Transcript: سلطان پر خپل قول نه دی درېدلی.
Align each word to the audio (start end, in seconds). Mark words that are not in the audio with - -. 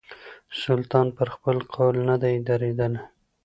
سلطان 0.61 1.07
پر 1.15 1.27
خپل 1.35 1.57
قول 1.73 1.95
نه 2.09 2.15
دی 2.21 2.35
درېدلی. 2.47 3.01